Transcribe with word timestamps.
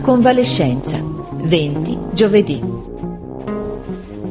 Convalescenza 0.00 1.02
20 1.02 1.98
giovedì. 2.12 2.62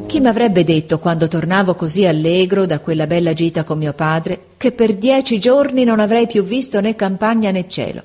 Chi 0.06 0.20
m'avrebbe 0.20 0.64
detto 0.64 0.98
quando 0.98 1.28
tornavo 1.28 1.74
così 1.74 2.06
allegro 2.06 2.66
da 2.66 2.80
quella 2.80 3.06
bella 3.06 3.32
gita 3.32 3.64
con 3.64 3.78
mio 3.78 3.92
padre 3.92 4.40
che 4.56 4.72
per 4.72 4.94
dieci 4.94 5.38
giorni 5.38 5.84
non 5.84 6.00
avrei 6.00 6.26
più 6.26 6.42
visto 6.44 6.80
né 6.80 6.94
campagna 6.96 7.50
né 7.50 7.68
cielo? 7.68 8.02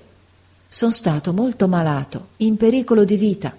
Son 0.67 0.91
stato 0.91 1.33
molto 1.33 1.67
malato 1.67 2.27
in 2.37 2.57
pericolo 2.57 3.03
di 3.03 3.15
vita. 3.15 3.55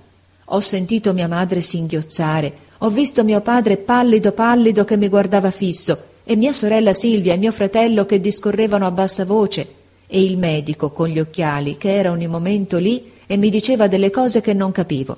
Ho 0.46 0.60
sentito 0.60 1.12
mia 1.12 1.28
madre 1.28 1.60
singhiozzare 1.60 2.70
ho 2.84 2.88
visto 2.88 3.22
mio 3.22 3.40
padre 3.40 3.76
pallido 3.76 4.32
pallido 4.32 4.84
che 4.84 4.96
mi 4.96 5.08
guardava 5.08 5.50
fisso 5.52 6.02
e 6.24 6.34
mia 6.34 6.52
sorella 6.52 6.92
Silvia 6.92 7.34
e 7.34 7.36
mio 7.36 7.52
fratello 7.52 8.06
che 8.06 8.20
discorrevano 8.20 8.86
a 8.86 8.90
bassa 8.90 9.24
voce 9.24 9.81
e 10.14 10.22
il 10.22 10.36
medico 10.36 10.90
con 10.90 11.08
gli 11.08 11.18
occhiali 11.18 11.78
che 11.78 11.96
era 11.96 12.10
ogni 12.10 12.26
momento 12.26 12.76
lì 12.76 13.12
e 13.26 13.38
mi 13.38 13.48
diceva 13.48 13.86
delle 13.86 14.10
cose 14.10 14.42
che 14.42 14.52
non 14.52 14.70
capivo. 14.70 15.16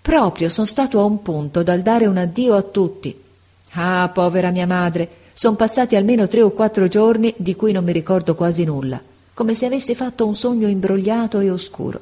Proprio 0.00 0.48
son 0.48 0.66
stato 0.66 0.98
a 0.98 1.04
un 1.04 1.20
punto 1.20 1.62
dal 1.62 1.82
dare 1.82 2.06
un 2.06 2.16
addio 2.16 2.54
a 2.54 2.62
tutti. 2.62 3.14
Ah, 3.72 4.10
povera 4.14 4.50
mia 4.50 4.66
madre, 4.66 5.08
son 5.34 5.56
passati 5.56 5.94
almeno 5.94 6.26
tre 6.26 6.40
o 6.40 6.52
quattro 6.52 6.88
giorni 6.88 7.34
di 7.36 7.54
cui 7.54 7.72
non 7.72 7.84
mi 7.84 7.92
ricordo 7.92 8.34
quasi 8.34 8.64
nulla, 8.64 8.98
come 9.34 9.52
se 9.52 9.66
avessi 9.66 9.94
fatto 9.94 10.26
un 10.26 10.34
sogno 10.34 10.68
imbrogliato 10.68 11.40
e 11.40 11.50
oscuro. 11.50 12.00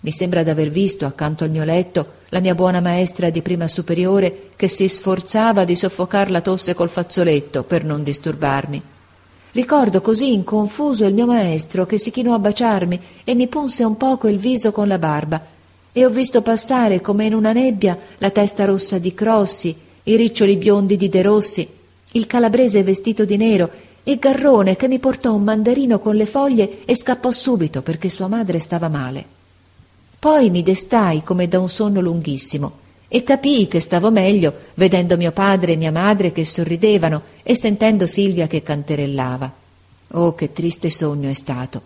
Mi 0.00 0.12
sembra 0.12 0.42
d'aver 0.42 0.68
visto 0.68 1.06
accanto 1.06 1.44
al 1.44 1.50
mio 1.50 1.64
letto 1.64 2.06
la 2.28 2.40
mia 2.40 2.54
buona 2.54 2.82
maestra 2.82 3.30
di 3.30 3.40
prima 3.40 3.66
superiore 3.68 4.50
che 4.54 4.68
si 4.68 4.86
sforzava 4.86 5.64
di 5.64 5.74
soffocar 5.74 6.30
la 6.30 6.42
tosse 6.42 6.74
col 6.74 6.90
fazzoletto 6.90 7.62
per 7.62 7.84
non 7.84 8.02
disturbarmi. 8.02 8.82
Ricordo 9.54 10.00
così 10.00 10.32
in 10.32 10.42
confuso 10.42 11.04
il 11.04 11.14
mio 11.14 11.26
maestro 11.26 11.86
che 11.86 11.96
si 11.96 12.10
chinò 12.10 12.34
a 12.34 12.40
baciarmi 12.40 13.00
e 13.22 13.36
mi 13.36 13.46
punse 13.46 13.84
un 13.84 13.96
poco 13.96 14.26
il 14.26 14.36
viso 14.36 14.72
con 14.72 14.88
la 14.88 14.98
barba 14.98 15.40
e 15.92 16.04
ho 16.04 16.10
visto 16.10 16.42
passare 16.42 17.00
come 17.00 17.26
in 17.26 17.34
una 17.34 17.52
nebbia 17.52 17.96
la 18.18 18.30
testa 18.30 18.64
rossa 18.64 18.98
di 18.98 19.14
Crossi, 19.14 19.72
i 20.02 20.16
riccioli 20.16 20.56
biondi 20.56 20.96
di 20.96 21.08
De 21.08 21.22
Rossi, 21.22 21.68
il 22.10 22.26
calabrese 22.26 22.82
vestito 22.82 23.24
di 23.24 23.36
nero 23.36 23.70
e 24.02 24.18
Garrone 24.18 24.74
che 24.74 24.88
mi 24.88 24.98
portò 24.98 25.32
un 25.32 25.44
mandarino 25.44 26.00
con 26.00 26.16
le 26.16 26.26
foglie 26.26 26.84
e 26.84 26.96
scappò 26.96 27.30
subito 27.30 27.80
perché 27.80 28.08
sua 28.08 28.26
madre 28.26 28.58
stava 28.58 28.88
male. 28.88 29.24
Poi 30.18 30.50
mi 30.50 30.64
destai 30.64 31.22
come 31.22 31.46
da 31.46 31.60
un 31.60 31.68
sonno 31.68 32.00
lunghissimo 32.00 32.82
e 33.14 33.22
capii 33.22 33.68
che 33.68 33.78
stavo 33.78 34.10
meglio 34.10 34.52
vedendo 34.74 35.16
mio 35.16 35.30
padre 35.30 35.74
e 35.74 35.76
mia 35.76 35.92
madre 35.92 36.32
che 36.32 36.44
sorridevano 36.44 37.22
e 37.44 37.54
sentendo 37.54 38.08
Silvia 38.08 38.48
che 38.48 38.64
canterellava. 38.64 39.52
Oh, 40.14 40.34
che 40.34 40.52
triste 40.52 40.90
sogno 40.90 41.30
è 41.30 41.32
stato. 41.32 41.80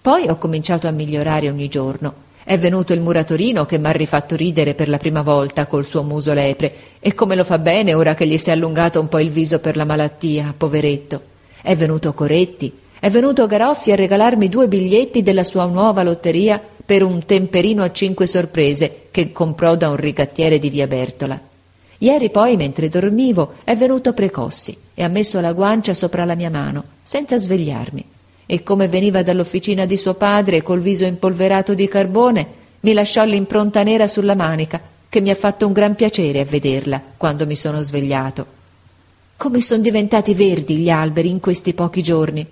Poi 0.00 0.28
ho 0.28 0.36
cominciato 0.36 0.86
a 0.86 0.92
migliorare 0.92 1.48
ogni 1.50 1.66
giorno. 1.66 2.14
È 2.44 2.56
venuto 2.60 2.92
il 2.92 3.00
muratorino 3.00 3.66
che 3.66 3.76
m'ha 3.76 3.90
rifatto 3.90 4.36
ridere 4.36 4.74
per 4.74 4.88
la 4.88 4.98
prima 4.98 5.22
volta 5.22 5.66
col 5.66 5.84
suo 5.84 6.04
muso 6.04 6.32
lepre 6.32 6.72
e 7.00 7.12
come 7.12 7.34
lo 7.34 7.42
fa 7.42 7.58
bene 7.58 7.94
ora 7.94 8.14
che 8.14 8.28
gli 8.28 8.36
si 8.36 8.50
è 8.50 8.52
allungato 8.52 9.00
un 9.00 9.08
po' 9.08 9.18
il 9.18 9.30
viso 9.30 9.58
per 9.58 9.76
la 9.76 9.84
malattia, 9.84 10.54
poveretto. 10.56 11.22
È 11.60 11.74
venuto 11.74 12.12
Coretti, 12.12 12.72
è 13.00 13.10
venuto 13.10 13.48
Garoffi 13.48 13.90
a 13.90 13.96
regalarmi 13.96 14.48
due 14.48 14.68
biglietti 14.68 15.24
della 15.24 15.42
sua 15.42 15.64
nuova 15.64 16.04
lotteria 16.04 16.62
per 16.88 17.02
un 17.02 17.22
temperino 17.26 17.82
a 17.82 17.92
cinque 17.92 18.26
sorprese 18.26 19.08
che 19.10 19.30
comprò 19.30 19.76
da 19.76 19.90
un 19.90 19.96
rigattiere 19.96 20.58
di 20.58 20.70
via 20.70 20.86
Bertola. 20.86 21.38
Ieri 21.98 22.30
poi, 22.30 22.56
mentre 22.56 22.88
dormivo, 22.88 23.56
è 23.62 23.76
venuto 23.76 24.14
Precossi 24.14 24.74
e 24.94 25.04
ha 25.04 25.08
messo 25.08 25.38
la 25.38 25.52
guancia 25.52 25.92
sopra 25.92 26.24
la 26.24 26.34
mia 26.34 26.48
mano, 26.48 26.82
senza 27.02 27.36
svegliarmi. 27.36 28.02
E 28.46 28.62
come 28.62 28.88
veniva 28.88 29.22
dall'officina 29.22 29.84
di 29.84 29.98
suo 29.98 30.14
padre 30.14 30.62
col 30.62 30.80
viso 30.80 31.04
impolverato 31.04 31.74
di 31.74 31.86
carbone, 31.88 32.46
mi 32.80 32.94
lasciò 32.94 33.22
l'impronta 33.26 33.82
nera 33.82 34.06
sulla 34.06 34.34
manica, 34.34 34.80
che 35.10 35.20
mi 35.20 35.28
ha 35.28 35.34
fatto 35.34 35.66
un 35.66 35.74
gran 35.74 35.94
piacere 35.94 36.40
a 36.40 36.46
vederla 36.46 37.02
quando 37.18 37.44
mi 37.44 37.54
sono 37.54 37.82
svegliato. 37.82 38.46
Come 39.36 39.60
sono 39.60 39.82
diventati 39.82 40.32
verdi 40.32 40.76
gli 40.76 40.88
alberi 40.88 41.28
in 41.28 41.40
questi 41.40 41.74
pochi 41.74 42.02
giorni, 42.02 42.46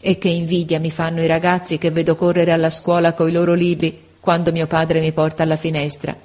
e 0.00 0.16
che 0.16 0.28
invidia 0.28 0.80
mi 0.80 0.90
fanno 0.90 1.22
i 1.22 1.26
ragazzi 1.26 1.76
che 1.76 1.90
vedo 1.90 2.16
correre 2.16 2.52
alla 2.52 2.70
scuola 2.70 3.12
coi 3.12 3.32
loro 3.32 3.52
libri 3.52 4.08
quando 4.18 4.50
mio 4.50 4.66
padre 4.66 5.00
mi 5.00 5.12
porta 5.12 5.42
alla 5.42 5.56
finestra. 5.56 6.16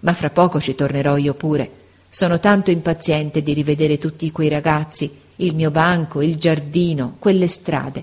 Ma 0.00 0.12
fra 0.12 0.30
poco 0.30 0.60
ci 0.60 0.74
tornerò 0.74 1.16
io 1.16 1.34
pure. 1.34 1.70
Sono 2.08 2.40
tanto 2.40 2.70
impaziente 2.70 3.42
di 3.42 3.52
rivedere 3.52 3.98
tutti 3.98 4.30
quei 4.32 4.48
ragazzi, 4.48 5.10
il 5.36 5.54
mio 5.54 5.70
banco, 5.70 6.20
il 6.20 6.36
giardino, 6.36 7.16
quelle 7.18 7.46
strade, 7.46 8.02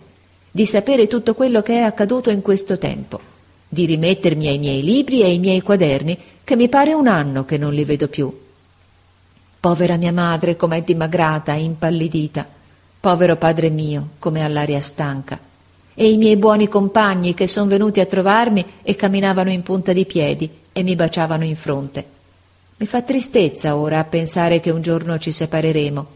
di 0.49 0.65
sapere 0.65 1.07
tutto 1.07 1.35
quello 1.35 1.61
che 1.61 1.75
è 1.75 1.81
accaduto 1.81 2.29
in 2.29 2.41
questo 2.41 2.77
tempo, 2.77 3.19
di 3.67 3.85
rimettermi 3.85 4.47
ai 4.47 4.57
miei 4.57 4.81
libri 4.81 5.21
e 5.21 5.25
ai 5.25 5.39
miei 5.39 5.61
quaderni, 5.61 6.17
che 6.43 6.55
mi 6.55 6.69
pare 6.69 6.93
un 6.93 7.07
anno 7.07 7.45
che 7.45 7.57
non 7.57 7.73
li 7.73 7.83
vedo 7.83 8.07
più. 8.07 8.35
Povera 9.59 9.97
mia 9.97 10.13
madre, 10.13 10.55
com'è 10.55 10.81
dimagrata 10.81 11.53
e 11.53 11.61
impallidita 11.61 12.57
povero 12.99 13.37
padre 13.37 13.69
mio, 13.69 14.09
come 14.19 14.43
all'aria 14.43 14.81
stanca, 14.81 15.39
e 15.93 16.11
i 16.11 16.17
miei 16.17 16.35
buoni 16.35 16.67
compagni 16.67 17.33
che 17.33 17.47
son 17.47 17.67
venuti 17.67 17.99
a 17.99 18.05
trovarmi 18.05 18.65
e 18.81 18.95
camminavano 18.95 19.49
in 19.51 19.63
punta 19.63 19.93
di 19.93 20.05
piedi 20.05 20.49
e 20.71 20.83
mi 20.83 20.95
baciavano 20.95 21.43
in 21.43 21.55
fronte. 21.55 22.05
Mi 22.77 22.85
fa 22.85 23.01
tristezza 23.01 23.75
ora 23.75 23.99
a 23.99 24.05
pensare 24.05 24.59
che 24.59 24.69
un 24.69 24.81
giorno 24.81 25.17
ci 25.17 25.31
separeremo. 25.31 26.07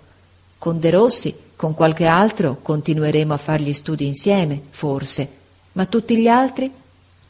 Con 0.57 0.79
De 0.79 0.89
Rossi, 0.89 1.35
con 1.55 1.73
qualche 1.73 2.05
altro, 2.05 2.59
continueremo 2.61 3.33
a 3.33 3.37
far 3.37 3.59
gli 3.61 3.73
studi 3.73 4.05
insieme, 4.05 4.61
forse. 4.69 5.29
Ma 5.73 5.85
tutti 5.85 6.17
gli 6.17 6.27
altri? 6.27 6.71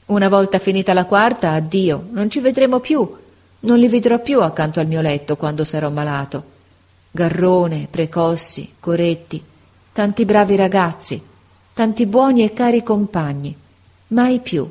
Una 0.05 0.29
volta 0.29 0.59
finita 0.59 0.93
la 0.93 1.05
quarta, 1.05 1.51
addio, 1.51 2.07
non 2.11 2.29
ci 2.29 2.39
vedremo 2.39 2.79
più. 2.79 3.11
Non 3.61 3.79
li 3.79 3.87
vedrò 3.87 4.19
più 4.19 4.41
accanto 4.41 4.79
al 4.79 4.87
mio 4.87 5.01
letto 5.01 5.35
quando 5.37 5.63
sarò 5.63 5.89
malato. 5.89 6.52
Garrone, 7.15 7.87
Precossi, 7.91 8.73
Coretti, 8.79 9.39
tanti 9.91 10.25
bravi 10.25 10.55
ragazzi, 10.55 11.21
tanti 11.71 12.07
buoni 12.07 12.43
e 12.43 12.53
cari 12.53 12.81
compagni. 12.81 13.55
Mai 14.07 14.39
più 14.39 14.67